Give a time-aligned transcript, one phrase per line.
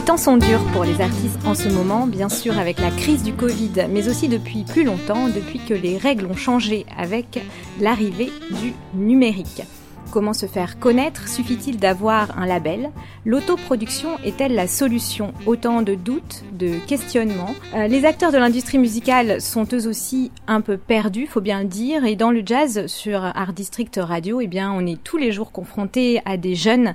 [0.00, 3.22] Les temps sont durs pour les artistes en ce moment, bien sûr avec la crise
[3.22, 7.38] du Covid, mais aussi depuis plus longtemps, depuis que les règles ont changé avec
[7.78, 8.32] l'arrivée
[8.62, 9.62] du numérique.
[10.10, 11.28] Comment se faire connaître?
[11.28, 12.90] Suffit-il d'avoir un label?
[13.24, 15.32] L'autoproduction est-elle la solution?
[15.46, 17.54] Autant de doutes, de questionnements.
[17.74, 21.68] Euh, les acteurs de l'industrie musicale sont eux aussi un peu perdus, faut bien le
[21.68, 22.04] dire.
[22.06, 26.22] Et dans le jazz sur Art District Radio, eh on est tous les jours confrontés
[26.24, 26.94] à des jeunes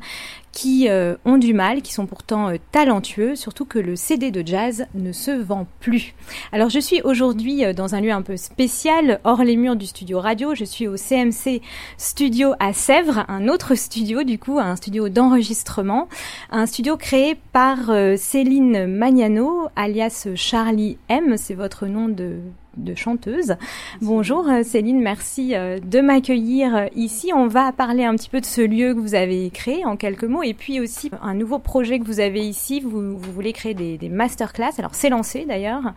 [0.55, 4.41] qui euh, ont du mal, qui sont pourtant euh, talentueux, surtout que le CD de
[4.43, 6.15] jazz ne se vend plus.
[6.53, 9.85] Alors je suis aujourd'hui euh, dans un lieu un peu spécial, hors les murs du
[9.85, 10.55] studio radio.
[10.55, 11.61] Je suis au CMC
[11.97, 16.07] Studio à Sèvres, un autre studio du coup, un studio d'enregistrement,
[16.51, 22.37] un studio créé par Céline Magnano, alias Charlie M, c'est votre nom de
[22.77, 23.55] de chanteuse.
[24.01, 27.31] Bonjour euh, Céline, merci euh, de m'accueillir euh, ici.
[27.33, 30.23] On va parler un petit peu de ce lieu que vous avez créé en quelques
[30.25, 32.81] mots et puis aussi un nouveau projet que vous avez ici.
[32.81, 34.71] Vous, voulez créer des, des masterclass.
[34.77, 35.93] Alors c'est lancé d'ailleurs.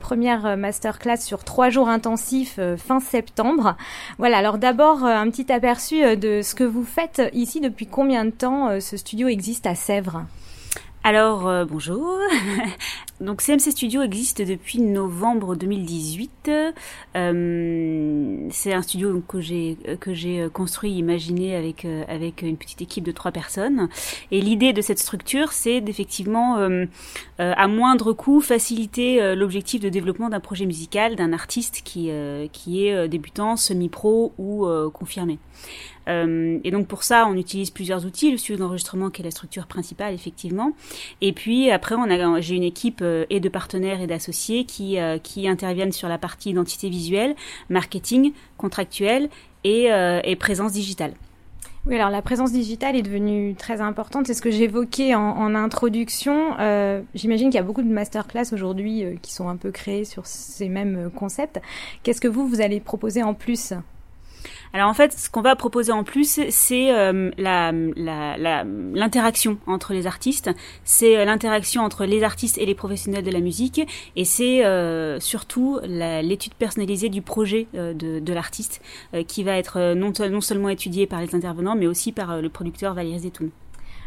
[0.00, 3.76] première masterclass sur trois jours intensifs fin septembre.
[4.18, 7.60] Voilà, alors d'abord un petit aperçu de ce que vous faites ici.
[7.60, 10.24] Depuis combien de temps ce studio existe à Sèvres?
[11.06, 12.18] Alors euh, bonjour.
[13.20, 16.50] Donc CMC Studio existe depuis novembre 2018.
[17.14, 22.80] Euh, c'est un studio que j'ai que j'ai construit, imaginé avec euh, avec une petite
[22.80, 23.90] équipe de trois personnes.
[24.30, 26.56] Et l'idée de cette structure, c'est d'effectivement
[27.38, 32.10] à moindre coût faciliter l'objectif de développement d'un projet musical d'un artiste qui
[32.52, 35.38] qui est débutant, semi-pro ou confirmé.
[36.08, 39.30] Euh, et donc pour ça, on utilise plusieurs outils, le studio d'enregistrement qui est la
[39.30, 40.72] structure principale effectivement.
[41.20, 44.98] Et puis après, on a, j'ai une équipe euh, et de partenaires et d'associés qui,
[44.98, 47.34] euh, qui interviennent sur la partie identité visuelle,
[47.68, 49.28] marketing, contractuel
[49.64, 49.88] et,
[50.38, 51.14] présence digitale.
[51.86, 54.26] Oui, alors la présence digitale est devenue très importante.
[54.26, 56.54] C'est ce que j'évoquais en, introduction.
[57.14, 60.68] J'imagine qu'il y a beaucoup de masterclass aujourd'hui qui sont un peu créés sur ces
[60.68, 61.60] mêmes concepts.
[62.02, 63.72] Qu'est-ce que vous, vous allez proposer en plus?
[64.74, 67.30] Alors en fait, ce qu'on va proposer en plus, c'est euh,
[68.92, 70.50] l'interaction entre les artistes,
[70.82, 73.80] c'est euh, l'interaction entre les artistes et les professionnels de la musique,
[74.16, 78.82] et c'est euh, surtout l'étude personnalisée du projet de, l'artiste
[79.28, 83.20] qui va être non, seulement étudiée par les intervenants, mais aussi par le producteur Valérie
[83.20, 83.50] Zetoun.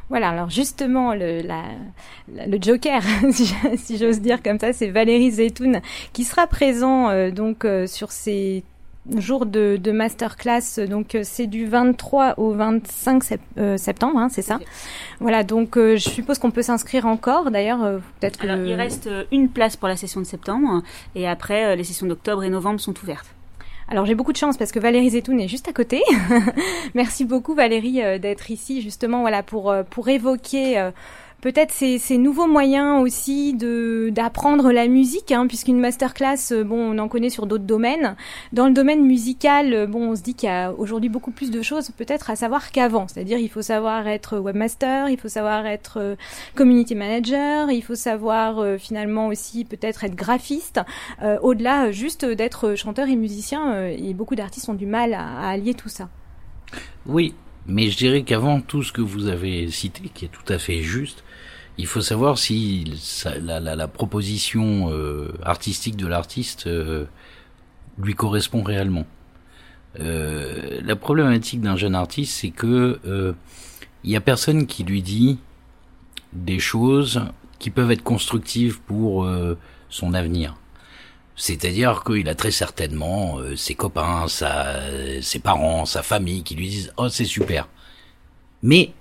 [0.09, 3.01] Voilà, alors justement, le joker,
[3.31, 5.79] si j'ose dire comme ça, c'est Valérie Zetoun
[6.11, 8.65] qui sera présent donc sur ces
[9.15, 10.79] jour de, de masterclass.
[10.89, 13.23] Donc euh, c'est du 23 au 25
[13.57, 14.59] euh, septembre, hein, c'est ça.
[15.19, 17.51] Voilà, donc euh, je suppose qu'on peut s'inscrire encore.
[17.51, 18.43] D'ailleurs, peut-être.
[18.43, 20.81] Alors il reste une place pour la session de septembre
[21.15, 23.27] et après les sessions d'octobre et novembre sont ouvertes.
[23.89, 26.01] Alors j'ai beaucoup de chance parce que Valérie Zetoun est juste à côté.
[26.93, 30.91] Merci beaucoup Valérie d'être ici justement voilà pour pour évoquer
[31.41, 36.97] peut-être ces, nouveaux moyens aussi de d'apprendre la musique, hein, puisqu'une masterclass, euh, bon, on
[36.97, 38.15] en connaît sur d'autres domaines.
[38.53, 41.51] Dans le domaine musical, euh, bon, on se dit qu'il y a aujourd'hui beaucoup plus
[41.51, 43.07] de choses peut-être à savoir qu'avant.
[43.07, 46.15] C'est-à-dire, il faut savoir être webmaster, il faut savoir être euh,
[46.55, 50.81] community manager, il faut savoir finalement aussi peut-être être graphiste.
[51.41, 55.73] Au-delà juste d'être chanteur et musicien, et beaucoup d'artistes ont du mal à, à allier
[55.73, 56.09] tout ça.
[57.05, 57.33] Oui,
[57.67, 60.81] mais je dirais qu'avant tout ce que vous avez cité, qui est tout à fait
[60.81, 61.23] juste,
[61.77, 62.91] il faut savoir si
[63.39, 67.05] la, proposition euh, artistique de l'artiste euh,
[67.99, 69.05] lui correspond réellement.
[69.99, 73.35] Euh, la problématique d'un jeune artiste, c'est que
[74.03, 75.39] il y a personne qui lui dit
[76.33, 77.21] des choses
[77.59, 79.27] qui peuvent être constructives pour
[79.89, 80.55] son avenir.
[81.35, 87.09] C'est-à-dire qu'il a très certainement ses copains, ses parents, sa famille qui lui disent oh
[87.09, 87.67] c'est super.
[88.61, 88.93] Mais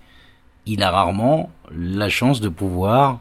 [0.67, 3.21] il a rarement la chance de pouvoir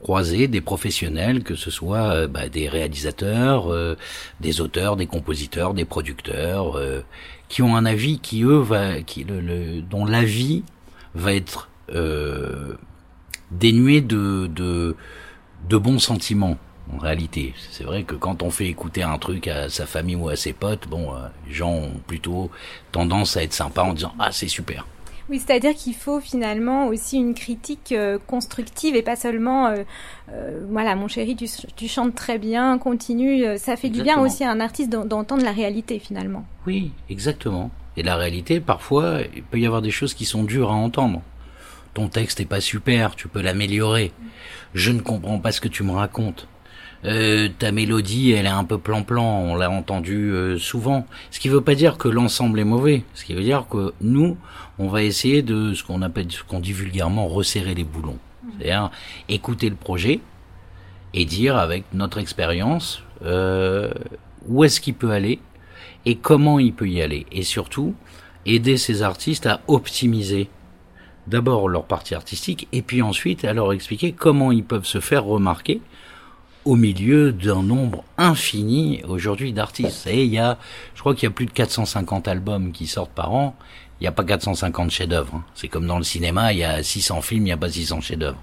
[0.00, 3.96] croiser des professionnels, que ce soit euh, bah, des réalisateurs, euh,
[4.40, 7.00] des auteurs, des compositeurs, des producteurs, euh,
[7.48, 10.62] qui ont un avis qui eux va, qui le, dont l'avis
[11.14, 11.68] va être
[13.50, 14.94] dénué de, de
[15.68, 16.56] de bons sentiments,
[16.92, 20.28] En réalité, c'est vrai que quand on fait écouter un truc à sa famille ou
[20.28, 22.50] à ses potes, bon, euh, les gens ont plutôt
[22.90, 24.86] tendance à être sympas en disant ah c'est super.
[25.30, 29.84] Oui, c'est-à-dire qu'il faut finalement aussi une critique euh, constructive et pas seulement euh,
[30.68, 31.46] voilà mon chéri tu,
[31.76, 35.52] tu, chantes très bien continue ça fait du bien aussi à un artiste d'entendre la
[35.52, 36.44] réalité finalement.
[36.66, 37.70] Oui, exactement.
[37.96, 41.22] Et la réalité parfois il peut y avoir des choses qui sont dures à entendre
[41.94, 44.12] ton texte est pas super, tu peux l'améliorer.
[44.74, 46.46] Je ne comprends pas ce que tu me racontes.
[47.06, 51.06] Euh, ta mélodie, elle est un peu plan-plan, on l'a entendu euh, souvent.
[51.30, 53.04] Ce qui veut pas dire que l'ensemble est mauvais.
[53.14, 54.36] Ce qui veut dire que nous,
[54.78, 58.18] on va essayer de ce qu'on appelle, ce qu'on dit vulgairement, resserrer les boulons.
[58.58, 58.90] C'est-à-dire
[59.28, 60.20] écouter le projet
[61.14, 63.92] et dire avec notre expérience euh,
[64.46, 65.38] où est-ce qu'il peut aller
[66.04, 67.26] et comment il peut y aller.
[67.32, 67.94] Et surtout,
[68.46, 70.48] aider ces artistes à optimiser
[71.26, 75.24] d'abord leur partie artistique et puis ensuite à leur expliquer comment ils peuvent se faire
[75.24, 75.80] remarquer
[76.64, 80.06] au milieu d'un nombre infini aujourd'hui d'artistes.
[80.06, 80.58] Et il y a,
[80.94, 83.56] je crois qu'il y a plus de 450 albums qui sortent par an.
[84.00, 85.34] Il n'y a pas 450 chefs-d'œuvre.
[85.36, 85.44] Hein.
[85.54, 88.00] C'est comme dans le cinéma, il y a 600 films, il n'y a pas 600
[88.00, 88.42] chefs-d'œuvre.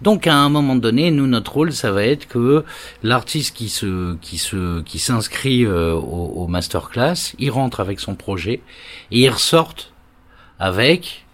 [0.00, 2.64] Donc à un moment donné, nous notre rôle, ça va être que
[3.04, 8.16] l'artiste qui se qui se qui s'inscrit euh, au, au masterclass, il rentre avec son
[8.16, 8.62] projet
[9.12, 9.92] et il ressorte
[10.58, 11.24] avec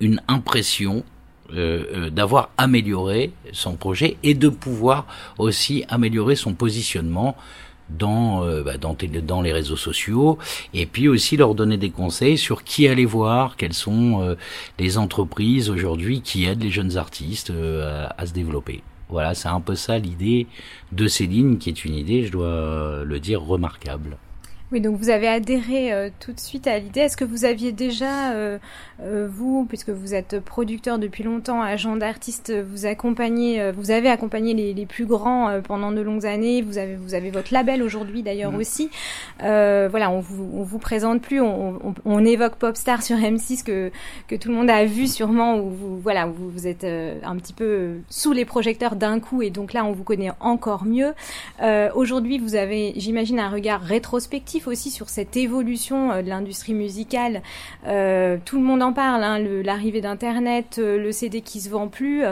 [0.00, 1.04] une impression
[1.54, 5.06] euh, euh, d'avoir amélioré son projet et de pouvoir
[5.38, 7.36] aussi améliorer son positionnement
[7.88, 10.38] dans, euh, bah, dans, les réseaux sociaux
[10.74, 14.36] et puis aussi leur donner des conseils sur qui aller voir, quelles sont
[14.78, 18.82] les entreprises aujourd'hui qui aident les jeunes artistes à, se développer.
[19.08, 20.46] Voilà, c'est un peu ça l'idée
[20.92, 24.18] de Céline qui est une idée, je dois le dire, remarquable.
[24.72, 27.00] Oui, donc vous avez adhéré euh, tout de suite à l'idée.
[27.00, 28.58] Est-ce que vous aviez déjà, euh,
[29.02, 34.54] euh, vous, puisque vous êtes producteur depuis longtemps, agent d'artiste, vous accompagnez, vous avez accompagné
[34.54, 36.62] les, les plus grands pendant de longues années.
[36.62, 38.56] Vous avez, vous avez votre label aujourd'hui d'ailleurs mmh.
[38.56, 38.90] aussi.
[39.40, 41.40] voilà, on vous, on vous présente plus.
[41.40, 43.90] On, on, on, évoque Popstar sur M6 que
[44.28, 45.56] que tout le monde a vu sûrement.
[45.56, 49.42] Où vous, voilà, où vous, vous êtes un petit peu sous les projecteurs d'un coup,
[49.42, 51.12] et donc là, on vous connaît encore mieux.
[51.94, 57.42] aujourd'hui, vous avez, j'imagine, un regard rétrospectif aussi sur cette évolution euh, de l'industrie musicale.
[57.86, 61.88] Euh, tout le monde en parle, hein, l'arrivée d'Internet, euh, le CD qui se vend
[61.88, 62.22] plus.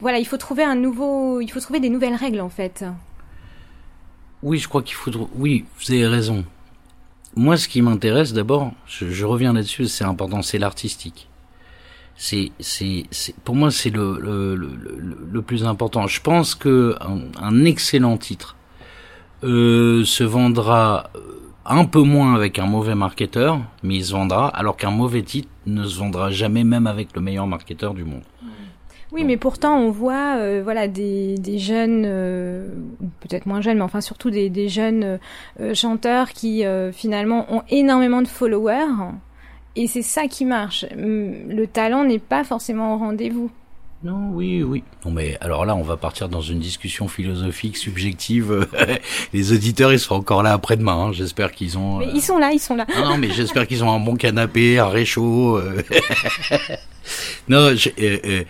[0.00, 2.84] voilà, il faut trouver un nouveau, il faut trouver des nouvelles règles en fait.
[4.42, 5.10] Oui, je crois qu'il faut.
[5.36, 6.44] Oui, vous avez raison.
[7.34, 11.28] Moi, ce qui m'intéresse d'abord, je, reviens là-dessus, c'est important, c'est l'artistique.
[12.16, 13.04] C'est, c'est,
[13.44, 14.18] pour moi, c'est le,
[14.56, 16.08] le, plus important.
[16.08, 18.56] Je pense que un excellent titre
[19.44, 21.20] euh, se vendra euh,
[21.64, 25.48] un peu moins avec un mauvais marketeur, mais il se vendra, alors qu'un mauvais titre
[25.66, 28.22] ne se vendra jamais même avec le meilleur marketeur du monde.
[29.10, 32.02] Oui, mais pourtant on voit, euh, voilà, des, des jeunes,
[33.20, 35.18] peut-être moins jeunes, mais enfin surtout des, des jeunes
[35.72, 39.14] chanteurs qui finalement ont énormément de followers,
[39.76, 40.84] et c'est ça qui marche.
[40.94, 43.50] Le talent n'est pas forcément au rendez-vous.
[44.04, 44.84] Non, oui, oui.
[45.04, 48.68] Non, mais alors là, on va partir dans une discussion philosophique, subjective.
[49.32, 51.08] Les auditeurs, ils seront encore là après-demain.
[51.08, 51.12] Hein.
[51.12, 51.98] J'espère qu'ils ont.
[51.98, 52.86] Mais ils sont là, ils sont là.
[52.96, 55.56] Non, non mais j'espère qu'ils ont un bon canapé, un réchaud.
[55.56, 55.82] Euh.
[57.48, 58.44] non, je, euh, euh,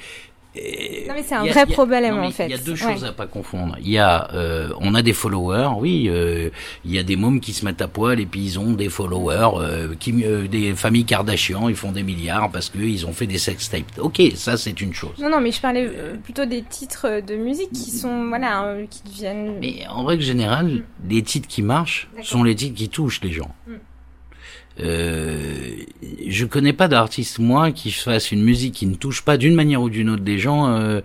[0.56, 2.46] non mais c'est un vrai problème en fait.
[2.46, 3.76] Il y a deux choses à pas confondre.
[3.80, 6.08] Il y a, euh, on a des followers, oui.
[6.08, 6.50] Euh,
[6.84, 8.88] il y a des mômes qui se mettent à poil et puis ils ont des
[8.88, 13.38] followers, euh, qui, des familles Kardashian, ils font des milliards parce qu'ils ont fait des
[13.38, 13.84] sex tapes.
[13.98, 15.19] Ok, ça c'est une chose.
[15.20, 15.90] Non non, mais je parlais
[16.22, 19.58] plutôt des titres de musique qui sont voilà, qui deviennent.
[19.60, 23.55] Mais en règle générale, les titres qui marchent sont les titres qui touchent les gens.
[23.67, 23.74] Mm.
[24.81, 25.77] Euh,
[26.29, 29.82] je connais pas d'artiste moi qui fasse une musique qui ne touche pas d'une manière
[29.82, 31.01] ou d'une autre des gens euh,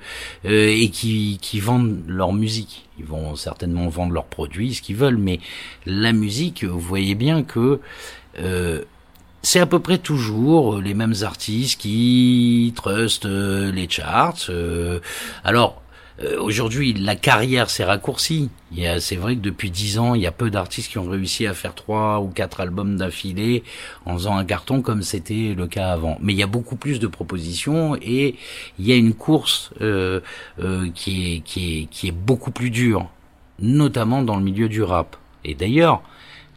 [0.46, 2.86] euh, et qui, qui vendent leur musique.
[3.00, 5.40] Ils vont certainement vendre leurs produits, ce qu'ils veulent, mais
[5.86, 7.80] la musique, vous voyez bien que
[8.40, 8.84] euh,
[9.42, 14.50] c'est à peu près toujours les mêmes artistes qui trustent les charts.
[15.44, 15.83] alors
[16.22, 18.50] euh, aujourd'hui, la carrière s'est raccourcie.
[19.00, 21.54] C'est vrai que depuis dix ans, il y a peu d'artistes qui ont réussi à
[21.54, 23.64] faire trois ou quatre albums d'affilée
[24.06, 26.18] en faisant un carton comme c'était le cas avant.
[26.22, 28.36] Mais il y a beaucoup plus de propositions et
[28.80, 30.22] il y a une course euh,
[30.60, 33.10] euh, qui, est, qui, est, qui est beaucoup plus dure,
[33.60, 35.16] notamment dans le milieu du rap.
[35.44, 36.02] Et d'ailleurs,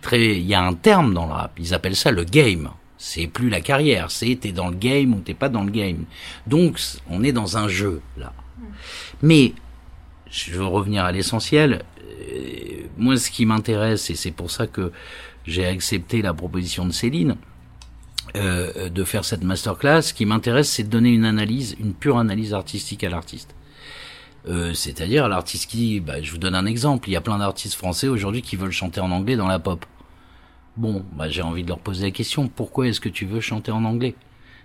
[0.03, 1.53] très, il y a un terme dans le rap.
[1.59, 2.71] Ils appellent ça le game.
[2.99, 6.07] C'est plus la carrière, c'est t'es dans le game ou t'es pas dans le game.
[6.47, 8.33] Donc on est dans un jeu là.
[9.23, 9.53] Mais,
[10.31, 14.93] je veux revenir à l'essentiel, euh, moi ce qui m'intéresse, et c'est pour ça que
[15.47, 17.37] j'ai accepté la proposition de Céline,
[18.35, 22.19] euh, de faire cette masterclass, ce qui m'intéresse, c'est de donner une analyse, une pure
[22.19, 23.55] analyse artistique à l'artiste.
[24.49, 27.75] Euh, c'est-à-dire l'artiste qui, bah, je vous donne un exemple, il y a plein d'artistes
[27.75, 29.87] français aujourd'hui qui veulent chanter en anglais dans la pop.
[30.77, 33.71] Bon, bah, j'ai envie de leur poser la question, pourquoi est-ce que tu veux chanter
[33.71, 34.15] en anglais?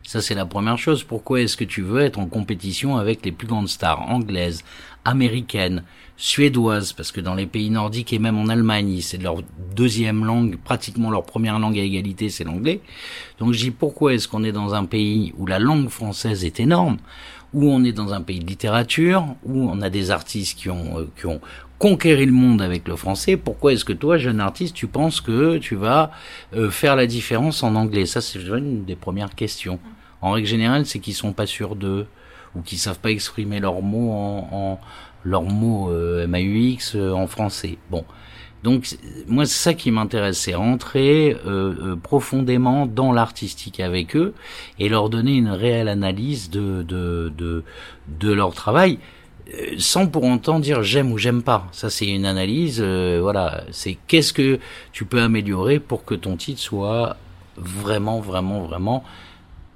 [0.04, 3.32] Ça c'est la première chose, pourquoi est-ce que tu veux être en compétition avec les
[3.32, 4.64] plus grandes stars anglaises,
[5.06, 5.84] américaines,
[6.18, 9.38] suédoises, parce que dans les pays nordiques et même en Allemagne, c'est leur
[9.76, 12.82] deuxième langue, pratiquement leur première langue à égalité, c'est l'anglais.
[13.40, 16.60] Donc je dis pourquoi est-ce qu'on est dans un pays où la langue française est
[16.60, 16.98] énorme,
[17.54, 21.00] où on est dans un pays de littérature, où on a des artistes qui ont,
[21.00, 21.42] euh, qui ont
[21.80, 25.58] conquéri le monde avec le français, pourquoi est-ce que toi, jeune artiste, tu penses que
[25.58, 26.12] tu vas
[26.54, 28.06] euh, faire la différence en anglais?
[28.06, 29.80] Ça, c'est une des premières questions.
[30.22, 32.06] En règle générale, c'est qu'ils sont pas sûrs d'eux
[32.56, 34.80] ou qu'ils savent pas exprimer leurs mots en, en
[35.24, 37.78] leurs mots euh, MAUX euh, en français.
[37.90, 38.06] Bon.
[38.64, 38.96] Donc
[39.28, 44.34] moi c'est ça qui m'intéresse, c'est rentrer euh, euh, profondément dans l'artistique avec eux
[44.78, 47.64] et leur donner une réelle analyse de de
[48.08, 49.00] de, leur travail
[49.54, 51.68] euh, sans pour autant dire j'aime ou j'aime pas.
[51.72, 54.60] Ça c'est une analyse, voilà, c'est qu'est-ce que
[54.92, 57.18] tu peux améliorer pour que ton titre soit
[57.58, 59.04] vraiment vraiment vraiment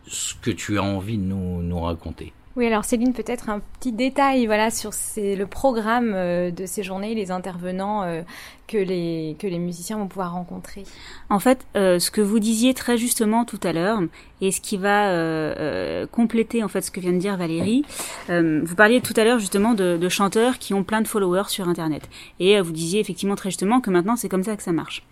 [0.07, 2.33] ce que tu as envie de nous nous raconter.
[2.55, 7.13] Oui, alors Céline, peut-être un petit détail voilà, sur le programme euh, de ces journées,
[7.13, 8.21] les intervenants euh,
[8.65, 10.83] que, les, que les musiciens vont pouvoir rencontrer.
[11.29, 13.99] En fait, euh, ce que vous disiez très justement tout à l'heure,
[14.39, 17.83] et ce qui va euh, compléter en fait ce que vient de dire Valérie,
[18.29, 21.67] vous parliez tout à l'heure justement de, de, chanteurs qui ont plein de followers sur
[21.67, 22.03] Internet.
[22.39, 25.03] Et vous disiez effectivement très justement que maintenant c'est comme ça que ça marche.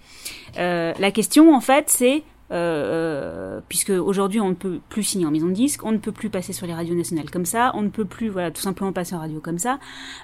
[0.55, 2.23] la question en fait c'est
[2.53, 6.11] euh, puisque aujourd'hui on ne peut plus signer en maison de disque, on ne peut
[6.11, 8.93] plus passer sur les radios nationales comme ça, on ne peut plus voilà tout simplement
[8.93, 9.79] passer en radio comme ça.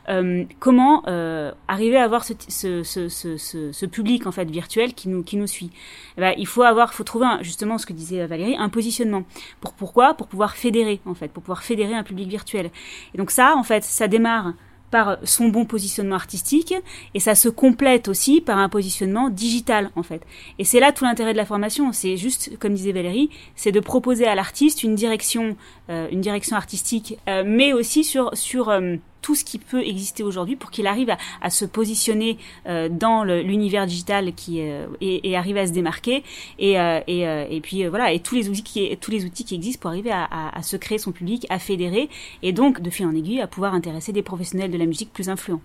[0.09, 5.47] Euh, comment euh, arriver à avoir ce, public en fait virtuel qui nous qui nous
[5.47, 5.71] suit?
[6.17, 9.23] Eh ben, Il faut avoir, faut trouver justement ce que disait Valérie, un positionnement.
[9.59, 10.13] Pour pourquoi?
[10.13, 12.69] Pour pouvoir fédérer en fait, pour pouvoir fédérer un public virtuel.
[13.13, 14.53] Et donc ça en fait, ça démarre
[14.91, 16.73] par son bon positionnement artistique
[17.13, 20.21] et ça se complète aussi par un positionnement digital en fait.
[20.57, 23.79] Et c'est là tout l'intérêt de la formation, c'est juste comme disait Valérie, c'est de
[23.79, 25.55] proposer à l'artiste une direction
[25.89, 30.23] euh, une direction artistique euh, mais aussi sur sur euh, tout ce qui peut exister
[30.23, 35.35] aujourd'hui pour qu'il arrive à, se positionner euh, dans l'univers digital qui euh, et, et,
[35.35, 36.23] arrive à se démarquer
[36.57, 39.43] et, euh, et, euh, puis euh, voilà et tous les outils qui tous les outils
[39.43, 42.09] qui existent pour arriver à, se créer son public, à fédérer
[42.43, 45.29] et donc de fil en aiguille à pouvoir intéresser des professionnels de la musique plus
[45.29, 45.61] influents.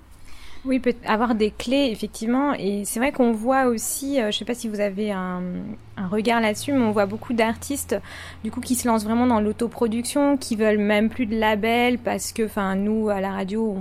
[0.65, 2.55] Oui, avoir des clés, effectivement.
[2.55, 5.43] Et c'est vrai qu'on voit aussi, euh, je ne sais pas si vous avez un,
[5.97, 7.97] un regard là-dessus, mais on voit beaucoup d'artistes,
[8.43, 12.33] du coup, qui se lancent vraiment dans l'autoproduction, qui veulent même plus de labels, parce
[12.33, 13.77] que, enfin, nous, à la radio,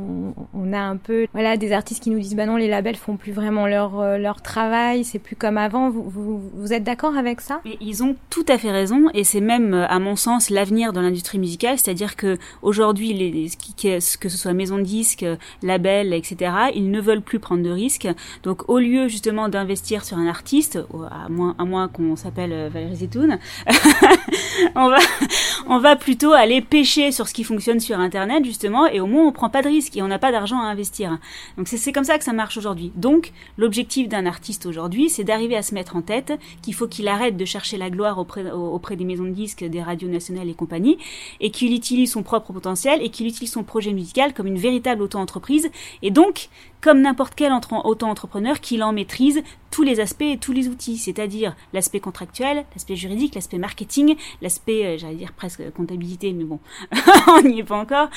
[0.53, 3.17] on, a un peu, voilà, des artistes qui nous disent, bah non, les labels font
[3.17, 5.89] plus vraiment leur, euh, leur travail, c'est plus comme avant.
[5.89, 7.61] Vous, vous, êtes d'accord avec ça?
[7.81, 11.39] Ils ont tout à fait raison, et c'est même, à mon sens, l'avenir dans l'industrie
[11.39, 13.49] musicale, c'est-à-dire que aujourd'hui, les,
[13.81, 15.25] que ce soit maison de disques,
[15.61, 18.07] labels, etc., ils ne veulent plus prendre de risques.
[18.43, 20.79] Donc au lieu justement d'investir sur un artiste,
[21.11, 23.39] à moins, à moins qu'on s'appelle euh, Valérie Zetoun,
[24.75, 29.25] on, va, plutôt aller pêcher sur ce qui fonctionne sur Internet justement, et au moins
[29.25, 31.17] on prend pas de risques et on n'a pas d'argent à investir.
[31.57, 32.91] Donc c'est comme ça que ça marche aujourd'hui.
[32.95, 37.07] Donc l'objectif d'un artiste aujourd'hui, c'est d'arriver à se mettre en tête qu'il faut qu'il
[37.07, 40.53] arrête de chercher la gloire auprès, auprès des maisons de disques, des radios nationales et
[40.53, 40.97] compagnie,
[41.39, 45.01] et qu'il utilise son propre potentiel et qu'il utilise son projet musical comme une véritable
[45.01, 45.69] auto-entreprise.
[46.01, 46.49] Et donc,
[46.83, 51.55] comme n'importe quel auto-entrepreneur, qu'il en maîtrise tous les aspects et tous les outils, c'est-à-dire
[51.71, 56.59] l'aspect contractuel, l'aspect juridique, l'aspect marketing, l'aspect, euh, j'allais dire presque comptabilité, mais bon,
[57.27, 58.09] on n'y est pas encore,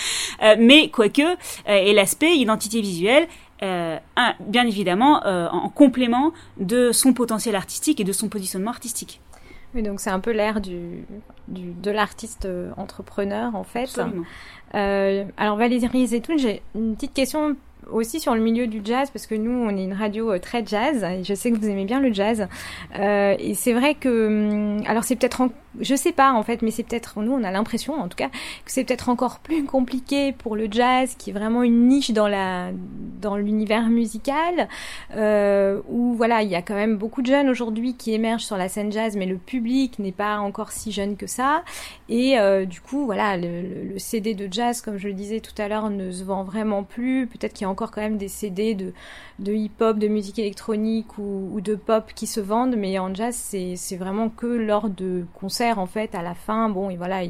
[0.42, 3.28] euh, mais quoique, euh, et l'aspect identité visuelle,
[3.62, 9.20] euh, un, bien évidemment en complément de son potentiel artistique et de son positionnement artistique.
[9.74, 11.04] Oui, donc c'est un peu l'ère du,
[11.48, 13.84] du, de l'artiste entrepreneur en fait.
[13.84, 14.24] Absolument.
[14.74, 17.56] Euh, alors Valérie Zetoun, j'ai une petite question
[17.90, 20.64] aussi sur le milieu du jazz parce que nous on est une radio euh, très
[20.66, 22.48] jazz et je sais que vous aimez bien le jazz.
[22.98, 25.48] Euh, et c'est vrai que hum, alors c'est peut-être en,
[25.80, 28.28] je sais pas en fait mais c'est peut-être nous on a l'impression en tout cas
[28.28, 32.28] que c'est peut-être encore plus compliqué pour le jazz qui est vraiment une niche dans
[32.28, 32.70] la
[33.20, 34.68] dans l'univers musical
[35.14, 38.56] euh, où voilà il y a quand même beaucoup de jeunes aujourd'hui qui émergent sur
[38.56, 41.62] la scène jazz mais le public n'est pas encore si jeune que ça.
[42.08, 45.40] Et euh, du coup voilà le, le, le CD de jazz comme je le disais
[45.40, 47.26] tout à l'heure ne se vend vraiment plus.
[47.26, 48.92] Peut-être qu'il y a encore quand même des CD de,
[49.38, 53.96] de hip-hop, de musique électronique ou, de pop qui se vendent, mais en jazz, c'est
[53.96, 57.22] vraiment que lors de concerts, en fait, à la fin, bon, et voilà,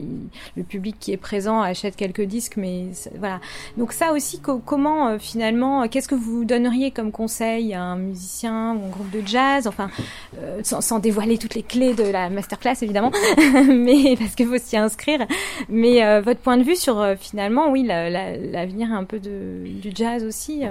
[0.56, 2.86] le public qui est présent achète quelques disques, mais
[3.18, 3.40] voilà.
[3.76, 8.74] Donc ça aussi, comment euh, finalement, qu'est-ce que vous donneriez comme conseil à un musicien
[8.74, 9.90] ou un groupe de jazz, enfin,
[10.38, 13.12] euh, sans, dévoiler toutes les clés de la masterclass, évidemment,
[13.68, 15.26] mais parce qu'il faut s'y inscrire,
[15.68, 20.62] mais euh, votre point de vue sur finalement, oui, l'avenir un peu du jazz aussi.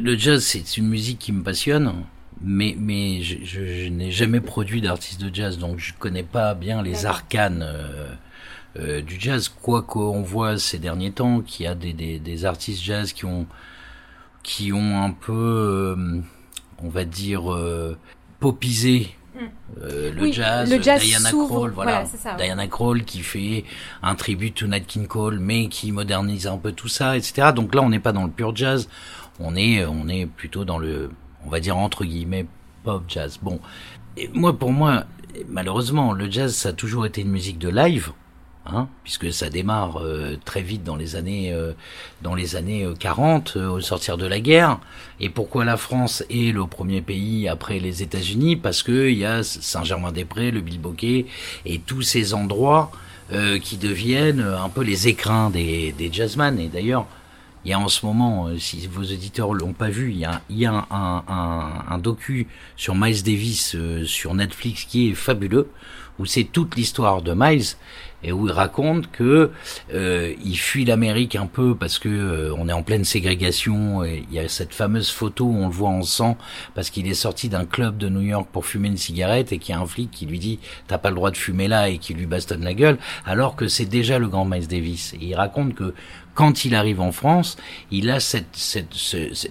[0.00, 1.92] Le jazz c'est une musique qui me passionne,
[2.42, 6.82] mais, mais je, je, n'ai jamais produit d'artiste de jazz, donc je connais pas bien
[6.82, 8.08] les arcanes euh,
[8.78, 9.48] euh, du jazz.
[9.48, 13.24] Quoi qu'on voit ces derniers temps, qu'il y a des, des, des, artistes jazz qui
[13.24, 13.46] ont,
[14.42, 16.20] qui ont un peu, euh,
[16.82, 17.42] on va dire,
[18.40, 19.14] popisé
[19.80, 22.04] euh, le, jazz, Diana Krall, voilà,
[22.36, 23.64] Diana Krall qui fait
[24.02, 27.48] un tribut to Nat King Cole, mais qui modernise un peu tout ça, etc.
[27.54, 28.88] Donc là, on n'est pas dans le pur jazz,
[29.40, 31.10] on est, on est plutôt dans le,
[31.46, 32.46] on va dire entre guillemets
[32.84, 33.38] pop jazz.
[33.42, 33.60] Bon,
[34.16, 35.04] et moi, pour moi,
[35.48, 38.12] malheureusement, le jazz, ça a toujours été une musique de live.
[38.64, 41.72] Hein, puisque ça démarre euh, très vite dans les années euh,
[42.22, 44.78] dans les années 40 euh, au sortir de la guerre
[45.18, 48.54] et pourquoi la France est le premier pays après les États-Unis?
[48.54, 51.26] Parce que il y a Saint-Germain-des-Prés, le Bilboquet
[51.66, 52.92] et tous ces endroits
[53.62, 57.06] qui deviennent un peu les écrins des, des jazzman et d'ailleurs
[57.64, 60.86] il y a en ce moment, si vos auditeurs l'ont pas vu, il y a,
[60.90, 65.68] un, docu sur Miles Davis sur Netflix qui est fabuleux,
[66.18, 67.76] où c'est toute l'histoire de Miles
[68.24, 69.50] et où il raconte que
[69.92, 74.04] euh, il fuit l'Amérique un peu parce que euh, on est en pleine ségrégation.
[74.04, 76.36] Et il y a cette fameuse photo où on le voit en sang
[76.74, 79.74] parce qu'il est sorti d'un club de New York pour fumer une cigarette et qu'il
[79.74, 81.98] y a un flic qui lui dit t'as pas le droit de fumer là et
[81.98, 85.14] qui lui bastonne la gueule alors que c'est déjà le grand Miles Davis.
[85.14, 85.94] Et il raconte que
[86.34, 87.56] quand il arrive en France,
[87.90, 88.94] il a cette, cette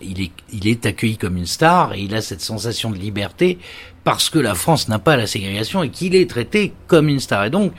[0.01, 3.59] il est il est accueilli comme une star et il a cette sensation de liberté
[4.03, 7.45] parce que la France n'a pas la ségrégation et qu'il est traité comme une star.
[7.45, 7.73] Et donc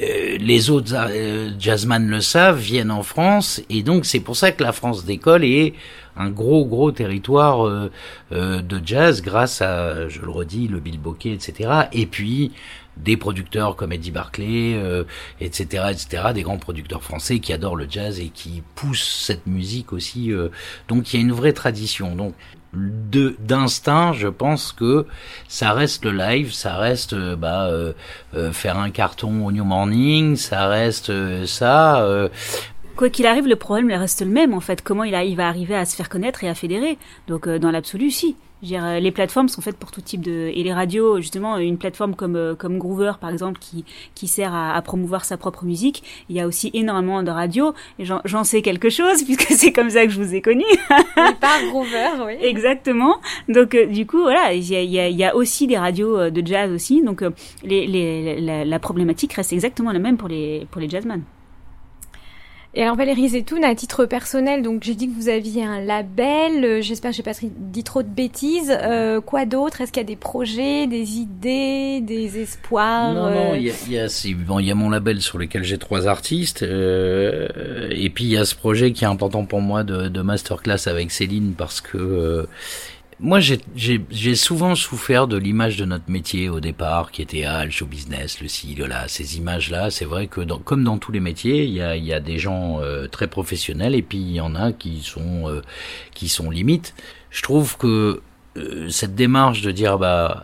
[0.00, 4.52] euh, les autres euh, jazzman le savent, viennent en France, et donc c'est pour ça
[4.52, 5.74] que la France décolle et est
[6.16, 7.90] un gros gros territoire euh,
[8.30, 11.70] de jazz grâce à, je le redis, le Bill Bokeh, etc.
[11.92, 12.52] Et puis
[12.96, 14.80] des producteurs comme Eddie Barclay,
[15.38, 19.92] etc., etc., des grands producteurs français qui adorent le jazz et qui poussent cette musique
[19.92, 20.32] aussi.
[20.88, 22.16] donc il y a une vraie tradition.
[22.16, 22.32] Donc
[22.76, 25.06] d'instinct, je pense que
[25.48, 27.92] ça reste le live, ça reste euh, bah, euh,
[28.34, 31.12] euh, faire un carton au New Morning, ça reste
[31.46, 32.06] ça.
[32.96, 34.82] Quoi qu'il arrive, le problème reste le même en fait.
[34.82, 36.98] Comment il, il va arriver à se faire connaître et à fédérer
[37.28, 38.36] Donc dans l'absolu, si.
[38.64, 42.14] Euh, les plateformes sont faites pour tout type de et les radios justement une plateforme
[42.14, 46.02] comme euh, comme Groover par exemple qui qui sert à, à, promouvoir sa propre musique.
[46.30, 49.90] Il y a aussi énormément de radios et j'en sais quelque chose puisque c'est comme
[49.90, 50.64] ça que je vous ai connu.
[51.40, 52.36] par Groover, oui.
[52.40, 53.18] Exactement.
[53.48, 56.46] Donc euh, du coup voilà il y a, il y a, aussi des radios de
[56.46, 57.22] jazz aussi donc
[57.62, 61.22] les, les, la, la, problématique reste exactement la même pour les pour les jazzmen.
[62.78, 66.62] Et alors Valérie Zetoun, à titre personnel, donc j'ai dit que vous aviez un label,
[66.62, 68.70] euh, j'espère que j'ai pas dit trop de bêtises.
[68.70, 69.80] Euh, quoi d'autre?
[69.80, 73.56] Est-ce qu'il y a des projets, des idées, des espoirs Non, non, euh?
[73.56, 76.64] il y a, y, a, bon, y a mon label sur lequel j'ai trois artistes,
[76.64, 80.20] euh, et puis il y a ce projet qui est important pour moi de, de
[80.20, 82.46] masterclass avec Céline parce que
[83.18, 87.70] moi, j'ai souvent souffert de l'image de notre métier au départ, qui était ah, le
[87.70, 89.08] show business, le ci, le là.
[89.08, 92.12] Ces images-là, c'est vrai que dans, comme dans tous les métiers, il y a, y
[92.12, 95.62] a, des gens euh, très professionnels et puis il y en a qui sont euh,
[96.12, 96.94] qui sont limites.
[97.30, 98.20] Je trouve que
[98.58, 100.42] euh, cette démarche de dire bah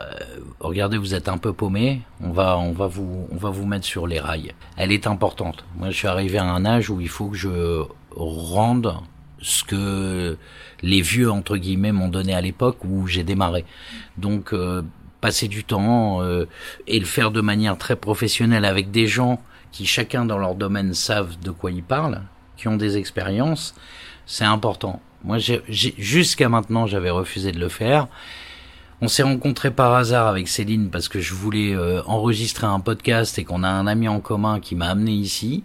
[0.60, 3.84] regardez vous êtes un peu paumé, on va on va vous on va vous mettre
[3.84, 4.54] sur les rails.
[4.78, 5.66] Elle est importante.
[5.76, 7.82] Moi, je suis arrivé à un âge où il faut que je
[8.16, 8.94] rende
[9.42, 10.36] ce que
[10.82, 13.64] les vieux entre guillemets m'ont donné à l'époque où j'ai démarré.
[14.16, 14.82] Donc euh,
[15.20, 16.46] passer du temps euh,
[16.86, 20.94] et le faire de manière très professionnelle avec des gens qui chacun dans leur domaine
[20.94, 22.22] savent de quoi ils parlent,
[22.56, 23.74] qui ont des expériences,
[24.26, 25.00] c'est important.
[25.24, 28.08] Moi, jusqu'à maintenant, j'avais refusé de le faire.
[29.00, 33.38] On s'est rencontré par hasard avec Céline parce que je voulais euh, enregistrer un podcast
[33.38, 35.64] et qu'on a un ami en commun qui m'a amené ici.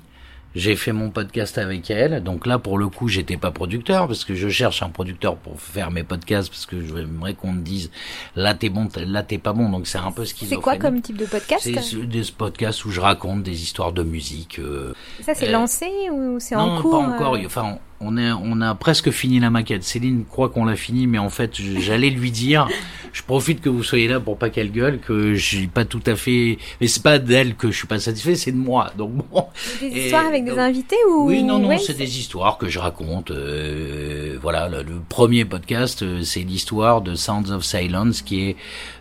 [0.57, 2.23] J'ai fait mon podcast avec elle.
[2.23, 5.61] Donc là, pour le coup, j'étais pas producteur parce que je cherche un producteur pour
[5.61, 7.91] faire mes podcasts parce que j'aimerais qu'on me dise
[8.35, 9.69] là t'es bon, là t'es pas bon.
[9.69, 10.47] Donc c'est un peu ce qui.
[10.47, 14.01] C'est quoi comme type de podcast C'est des podcasts où je raconte des histoires de
[14.01, 14.57] musique.
[14.57, 17.35] Euh, ça c'est euh, lancé ou c'est en cours Non, pas encore.
[17.35, 19.83] Euh enfin, on, est, on a presque fini la maquette.
[19.83, 22.67] Céline croit qu'on l'a fini, mais en fait, j'allais lui dire
[23.17, 26.03] je profite que vous soyez là pour pas qu'elle gueule, que je suis pas tout
[26.05, 28.91] à fait, mais c'est pas d'elle que je suis pas satisfait, c'est de moi.
[28.95, 29.45] Donc bon.
[29.81, 33.31] Des histoires avec des invités ou Oui, non, non, c'est des histoires que je raconte.
[33.31, 38.55] Euh, voilà, le, premier podcast, euh, c'est l'histoire de Sounds of Silence, qui est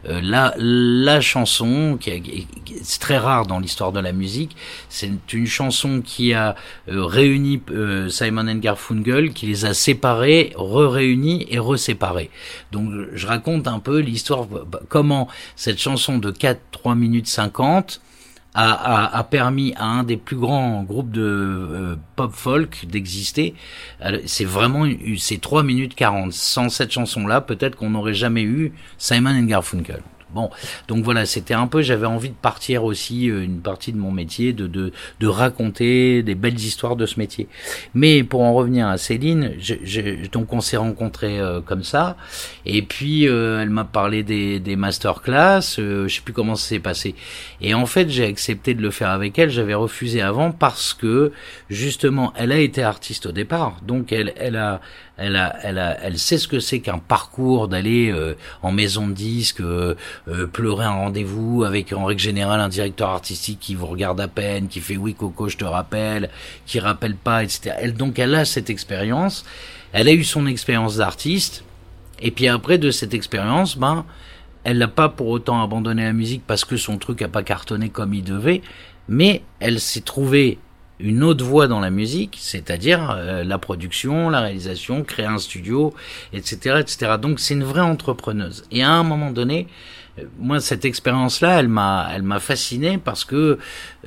[0.09, 2.47] euh, la la chanson qui,
[2.83, 4.57] c'est très rare dans l'histoire de la musique.
[4.89, 6.57] C'est une chanson qui a
[6.89, 7.61] réuni
[8.09, 8.86] Simon and Garfunkel,
[9.35, 12.31] qui les a séparés, re-réunis et reséparés.
[12.73, 14.47] Donc je raconte un peu l'histoire,
[14.89, 18.01] comment cette chanson de 4, 3 minutes 50
[18.59, 23.55] a, a, permis à un des plus grands groupes de euh, pop folk d'exister.
[24.25, 24.87] C'est vraiment
[25.19, 26.33] c'est 3 minutes 40.
[26.33, 30.01] Sans cette chanson-là, peut-être qu'on n'aurait jamais eu Simon Garfunkel.
[30.37, 30.51] Bon,
[30.87, 34.11] donc voilà, c'était un peu, j'avais envie de partir aussi euh, une partie de mon
[34.11, 34.93] métier, de,
[35.27, 37.49] raconter des belles histoires de ce métier.
[37.95, 39.55] Mais pour en revenir à Céline,
[40.33, 42.19] donc on s'est rencontrés euh, comme ça,
[42.67, 46.81] et puis euh, elle m'a parlé des, des masterclass, je sais plus comment ça s'est
[46.81, 47.15] passé.
[47.63, 51.33] Et en fait, j'ai accepté de le faire avec elle, j'avais refusé avant parce que
[51.71, 54.83] justement, elle a été artiste au départ, donc elle a
[55.17, 59.09] elle, a, elle, a, elle sait ce que c'est qu'un parcours d'aller euh, en maison
[59.09, 59.95] de disque, euh,
[60.29, 64.29] euh, pleurer un rendez-vous avec en règle générale un directeur artistique qui vous regarde à
[64.29, 66.29] peine, qui fait oui Coco je te rappelle,
[66.67, 67.75] qui rappelle pas, etc.
[67.79, 69.45] Elle, donc elle a cette expérience,
[69.93, 71.65] elle a eu son expérience d'artiste,
[72.21, 74.05] et puis après de cette expérience, ben
[74.65, 77.89] elle n'a pas pour autant abandonné la musique parce que son truc a pas cartonné
[77.89, 78.63] comme il devait,
[79.09, 80.59] mais elle s'est trouvée
[80.99, 85.95] une autre voie dans la musique, c'est-à-dire euh, la production, la réalisation, créer un studio,
[86.33, 87.13] etc., etc.
[87.21, 88.65] Donc c'est une vraie entrepreneuse.
[88.71, 89.67] Et à un moment donné,
[90.39, 93.59] moi cette expérience-là, elle m'a, elle m'a fasciné parce que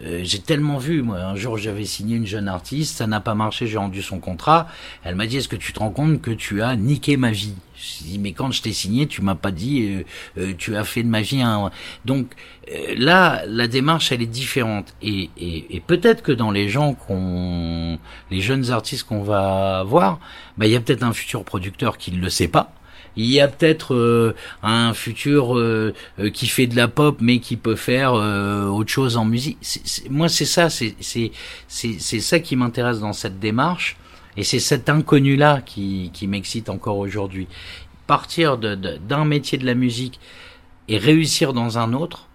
[0.02, 1.02] euh, j'ai tellement vu.
[1.02, 4.20] Moi, un jour j'avais signé une jeune artiste, ça n'a pas marché, j'ai rendu son
[4.20, 4.68] contrat.
[5.04, 7.54] Elle m'a dit est-ce que tu te rends compte que tu as niqué ma vie?
[7.76, 10.04] Je dis mais quand je t'ai signé, tu m'as pas dit
[10.38, 11.72] euh, euh, tu as fait de ma vie un.
[12.06, 12.28] Donc
[12.72, 16.94] euh, là, la démarche elle est différente et, et, et peut-être que dans les gens
[16.94, 18.00] qu'on,
[18.32, 20.20] les jeunes artistes qu'on va voir,
[20.58, 22.74] bah il y a peut-être un futur producteur qui ne le sait pas.
[23.16, 25.58] Il y a peut-être un futur
[26.34, 29.58] qui fait de la pop mais qui peut faire autre chose en musique.
[30.10, 33.98] moi c'est ça, c'est c'est ça qui m'intéresse dans cette démarche
[34.38, 37.48] et c'est cet inconnu-là qui, qui m'excite encore aujourd'hui.
[38.08, 40.20] Partir d'un de, métier de la musique
[40.88, 42.28] et réussir dans un autre,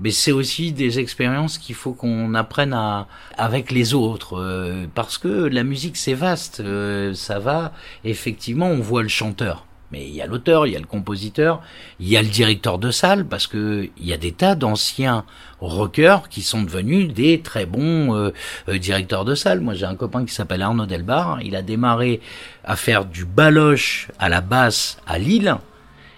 [0.00, 5.18] mais c'est aussi des expériences qu'il faut qu'on apprenne à avec les autres euh, parce
[5.18, 7.72] que la musique c'est vaste euh, ça va
[8.04, 11.60] effectivement on voit le chanteur mais il y a l'auteur, il y a le compositeur,
[11.98, 15.24] il y a le directeur de salle, parce que il y a des tas d'anciens
[15.60, 18.30] rockers qui sont devenus des très bons euh,
[18.68, 19.60] euh, directeurs de salle.
[19.60, 21.40] Moi, j'ai un copain qui s'appelle Arnaud Delbar.
[21.42, 22.20] Il a démarré
[22.64, 25.56] à faire du baloche à la basse à Lille.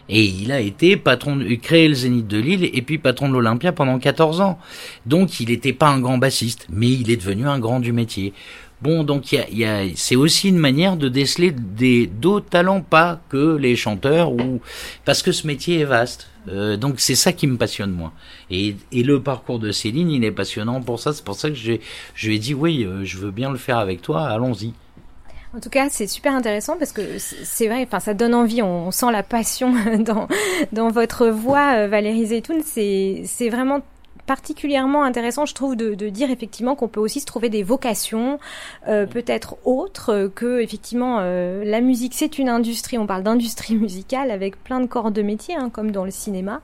[0.08, 3.32] Et il a été patron, de, créé le Zénith de Lille et puis patron de
[3.32, 4.58] l'Olympia pendant 14 ans.
[5.06, 8.34] Donc il n'était pas un grand bassiste, mais il est devenu un grand du métier.
[8.82, 13.20] Bon, donc y y a, c'est aussi une manière de déceler des d'autres talents, pas
[13.28, 14.60] que les chanteurs, ou
[15.04, 16.28] parce que ce métier est vaste.
[16.48, 18.12] Euh, donc c'est ça qui me passionne moi.
[18.50, 21.12] Et, et, le parcours de Céline, il est passionnant pour ça.
[21.12, 21.80] C'est pour ça que j'ai,
[22.16, 24.22] je lui ai dit oui, euh, je veux bien le faire avec toi.
[24.22, 24.72] Allons-y.
[25.54, 28.62] En tout cas, c'est super intéressant parce que c'est vrai, enfin, ça donne envie.
[28.62, 30.26] On, sent la passion dans
[30.72, 32.62] dans votre voix, euh, Valérie Zetoun.
[32.64, 33.82] C'est c'est vraiment
[34.32, 38.38] particulièrement intéressant, je trouve, de, de dire effectivement qu'on peut aussi se trouver des vocations
[38.88, 42.96] euh, peut-être autres que effectivement euh, la musique c'est une industrie.
[42.96, 46.62] On parle d'industrie musicale avec plein de corps de métier, hein, comme dans le cinéma.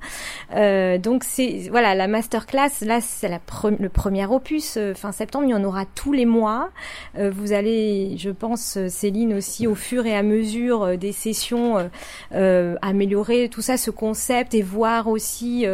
[0.54, 2.70] Euh, donc c'est voilà la masterclass.
[2.87, 3.38] Là c'est la
[3.78, 5.46] le premier opus euh, fin septembre.
[5.46, 6.70] Il y en aura tous les mois.
[7.18, 11.90] Euh, vous allez, je pense, Céline aussi au fur et à mesure euh, des sessions
[12.31, 15.66] améliorer tout ça, ce concept et voir aussi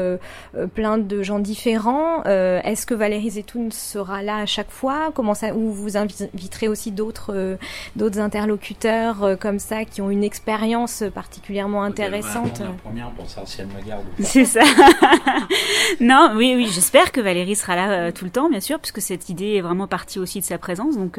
[0.74, 1.84] plein de gens différents
[2.27, 5.11] euh, est-ce que Valérie Zetoun sera là à chaque fois?
[5.14, 7.57] Comment ça Ou vous inviterez aussi d'autres euh,
[7.97, 12.62] d'autres interlocuteurs euh, comme ça qui ont une expérience particulièrement intéressante?
[14.20, 14.62] C'est ça.
[16.01, 19.29] non, oui, oui, j'espère que Valérie sera là tout le temps, bien sûr, puisque cette
[19.29, 21.18] idée est vraiment partie aussi de sa présence, donc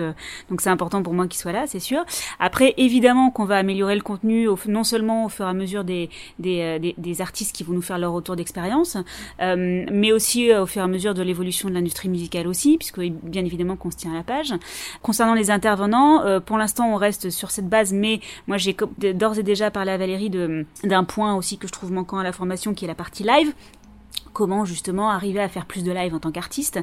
[0.50, 2.04] donc c'est important pour moi qu'il soit là, c'est sûr.
[2.40, 6.10] Après, évidemment qu'on va améliorer le contenu, non seulement au fur et à mesure des
[6.40, 8.98] des, des, des artistes qui vont nous faire leur retour d'expérience,
[9.40, 13.00] mais aussi euh, au fur et à mesure de l'évolution de l'industrie musicale aussi, puisque
[13.00, 14.54] bien évidemment qu'on se tient à la page.
[15.02, 18.76] Concernant les intervenants, euh, pour l'instant on reste sur cette base, mais moi j'ai
[19.14, 20.30] d'ores et déjà parlé à Valérie
[20.84, 23.54] d'un point aussi que je trouve manquant à la formation, qui est la partie live.
[24.36, 26.80] Comment justement arriver à faire plus de live en tant qu'artiste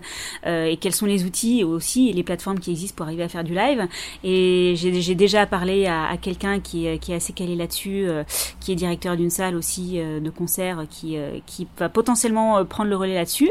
[0.47, 3.29] euh, et quels sont les outils aussi et les plateformes qui existent pour arriver à
[3.29, 3.87] faire du live.
[4.25, 8.25] Et j'ai déjà parlé à, quelqu'un qui, qui, est assez calé là-dessus, euh,
[8.61, 12.97] qui est directeur d'une salle aussi euh, de concert, qui, qui va potentiellement prendre le
[12.97, 13.51] relais là-dessus.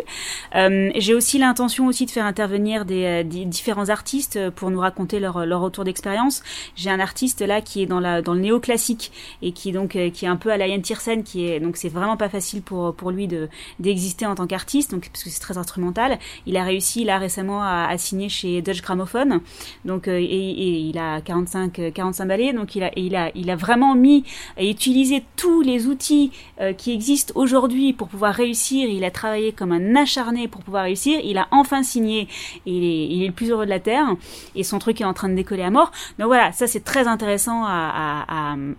[0.53, 5.45] j'ai aussi l'intention aussi de faire intervenir des, des, différents artistes pour nous raconter leur,
[5.45, 6.41] leur retour d'expérience.
[6.75, 9.11] J'ai un artiste là qui est dans, la, dans le néoclassique
[9.43, 12.17] et qui donc qui est un peu à la Tiersen, qui est donc c'est vraiment
[12.17, 13.49] pas facile pour pour lui de
[13.91, 16.17] d'exister en tant qu'artiste, donc parce que c'est très instrumental.
[16.45, 19.41] Il a réussi là récemment à, signer chez Dutch Gramophone,
[19.85, 23.55] donc et, et, il a 45 45 ballets, donc il a il a il a
[23.55, 24.23] vraiment mis
[24.57, 26.31] et utilisé tous les outils
[26.77, 28.89] qui existent aujourd'hui pour pouvoir réussir.
[28.89, 31.19] Il a travaillé comme un acharné pour pouvoir réussir.
[31.23, 32.27] Il a enfin signé
[32.65, 34.15] et il est, le plus heureux de la terre
[34.55, 35.91] et son truc est en train de décoller à mort.
[36.19, 38.25] Donc voilà, ça c'est très intéressant à,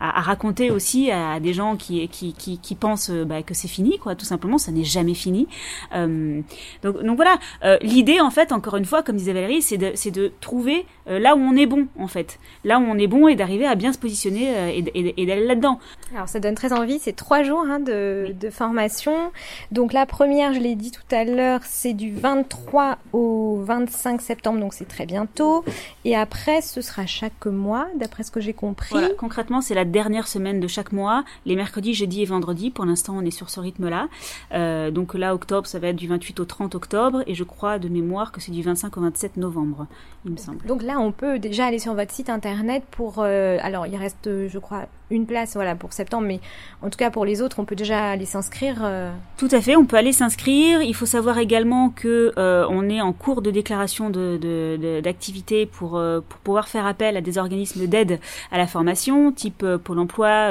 [0.00, 4.58] raconter aussi à des gens qui, qui pensent bah, que c'est fini, quoi, tout simplement,
[4.58, 5.48] ça n'est jamais fini.
[5.94, 6.40] Euh,
[6.82, 9.92] donc, donc voilà, euh, l'idée en fait, encore une fois, comme disait Valérie, c'est de,
[10.10, 13.28] de trouver euh, là où on est bon en fait, là où on est bon
[13.28, 15.78] et d'arriver à bien se positionner et, et, et d'aller là-dedans.
[16.14, 18.34] Alors ça donne très envie, c'est trois jours hein, de, oui.
[18.34, 19.32] de formation.
[19.70, 24.60] Donc la première, je l'ai dit tout à l'heure, c'est du 23 au 25 septembre,
[24.60, 25.64] donc c'est très bientôt.
[26.04, 28.90] Et après, ce sera chaque mois, d'après ce que j'ai compris.
[28.90, 32.70] Voilà, concrètement, c'est la dernière semaine de chaque mois, les mercredis, jeudis et vendredis.
[32.70, 34.08] Pour l'instant, on est sur ce rythme-là.
[34.52, 37.78] Euh, donc là, octobre, ça va être du 28 au 30 octobre, et je crois
[37.78, 39.86] de mémoire que c'est du 25 au 27 novembre,
[40.24, 40.64] il me semble.
[40.66, 43.16] Donc là, on peut déjà aller sur votre site internet pour.
[43.18, 46.40] Euh, alors, il reste, je crois, une place voilà pour septembre, mais
[46.80, 48.80] en tout cas pour les autres, on peut déjà aller s'inscrire.
[48.82, 49.12] Euh...
[49.36, 50.82] Tout à fait, on peut aller s'inscrire.
[50.82, 56.20] Il faut savoir également que euh, on est en cours de déclaration d'activité pour euh,
[56.26, 58.18] pour pouvoir faire appel à des organismes d'aide
[58.50, 60.50] à la formation, type Pôle Emploi,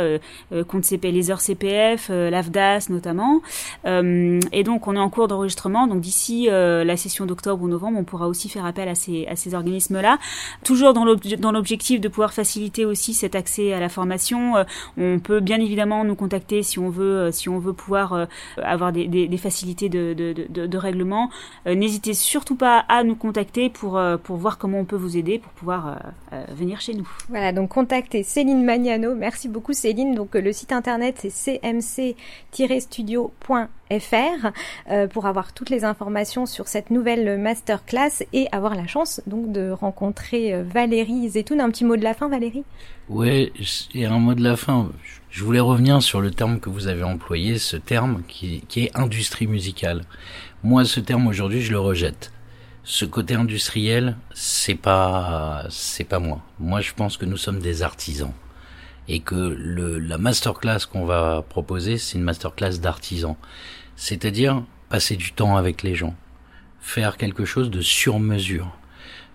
[0.67, 3.41] compte CP, les heures CPF, l'AFDAS notamment.
[3.85, 5.87] et donc on est en cours d'enregistrement.
[5.87, 9.35] Donc d'ici la session d'octobre ou novembre, on pourra aussi faire appel à ces à
[9.35, 10.17] ces organismes-là,
[10.63, 14.50] toujours dans l'objectif de pouvoir faciliter aussi cet accès à la formation
[14.97, 19.37] on peut bien évidemment nous contacter si on veut, si on veut pouvoir avoir des,
[19.37, 21.29] facilités de, règlement.
[21.65, 25.51] N'hésitez surtout pas à nous contacter pour, pour voir comment on peut vous aider pour
[25.53, 25.99] pouvoir
[26.49, 27.09] venir chez nous.
[27.29, 29.15] Voilà, donc contactez Céline Magnano.
[29.15, 30.15] Merci beaucoup Céline.
[30.15, 33.80] Donc le site internet c'est cmc-studio.fr
[34.89, 39.51] euh, pour avoir toutes les informations sur cette nouvelle masterclass et avoir la chance donc
[39.51, 41.59] de rencontrer Valérie Zetoun.
[41.59, 42.63] Un petit mot de la fin Valérie?
[43.09, 43.51] Ouais,
[43.93, 44.89] et un mot de la fin.
[45.29, 48.97] Je voulais revenir sur le terme que vous avez employé, ce terme qui, qui est
[48.97, 50.03] industrie musicale.
[50.63, 52.31] Moi, ce terme aujourd'hui, je le rejette.
[52.83, 56.41] Ce côté industriel, c'est pas, c'est pas moi.
[56.59, 58.33] Moi, je pense que nous sommes des artisans
[59.07, 63.35] et que le, la masterclass qu'on va proposer, c'est une masterclass d'artisans.
[64.01, 66.15] C'est-à-dire passer du temps avec les gens,
[66.79, 68.75] faire quelque chose de sur mesure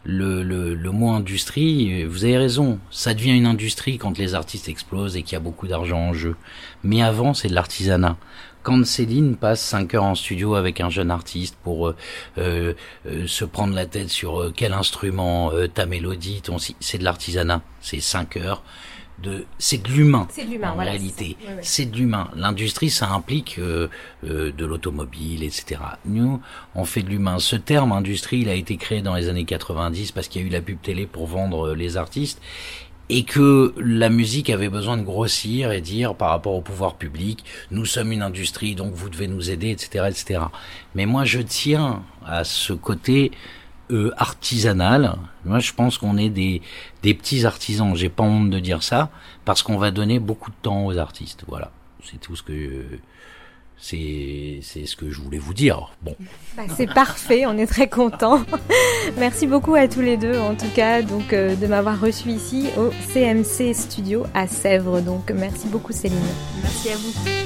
[0.02, 4.68] le, le, le, mot industrie, vous avez raison, ça devient une industrie quand les artistes
[4.68, 6.34] explosent et qu'il y a beaucoup d'argent en jeu.
[6.82, 8.16] Mais avant, c'est de l'artisanat.
[8.64, 11.94] Quand Céline passe 5 heures en studio avec un jeune artiste pour euh,
[12.38, 12.74] euh,
[13.28, 16.42] se prendre la tête sur euh, quel instrument, euh, ta mélodie,
[16.80, 17.62] c'est de l'artisanat.
[17.80, 18.64] C'est 5 heures
[19.22, 21.36] de c'est de l'humain en voilà, réalité.
[21.62, 21.92] c'est oui, oui.
[21.92, 22.30] de l'humain.
[22.36, 23.88] L'industrie ça implique euh,
[24.24, 26.40] euh, de l'automobile etc nous
[26.74, 27.38] on fait de l'humain.
[27.38, 30.48] Ce terme industrie il a été créé dans les années 90 parce qu'il y a
[30.48, 32.40] eu la pub télé pour vendre les artistes
[33.08, 37.44] et que la musique avait besoin de grossir et dire par rapport au pouvoir public
[37.70, 40.40] nous sommes une industrie donc vous devez nous aider etc etc
[40.94, 43.30] mais moi je tiens à ce côté
[43.90, 45.16] euh, artisanal.
[45.44, 46.62] Moi, je pense qu'on est des,
[47.02, 47.94] des petits artisans.
[47.94, 49.10] J'ai pas honte de dire ça
[49.44, 51.44] parce qu'on va donner beaucoup de temps aux artistes.
[51.46, 51.70] Voilà,
[52.04, 52.84] c'est tout ce que
[53.78, 55.90] c'est c'est ce que je voulais vous dire.
[56.02, 56.16] Bon,
[56.56, 57.46] bah, c'est parfait.
[57.46, 58.40] On est très content.
[59.18, 62.68] Merci beaucoup à tous les deux, en tout cas, donc euh, de m'avoir reçu ici
[62.76, 65.00] au CMC Studio à Sèvres.
[65.00, 66.18] Donc, merci beaucoup, Céline.
[66.62, 67.45] Merci à vous.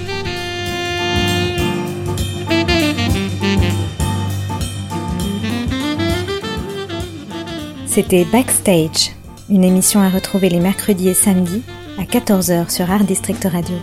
[7.92, 9.10] C'était Backstage,
[9.48, 11.64] une émission à retrouver les mercredis et samedis
[11.98, 13.74] à 14h sur Art District Radio.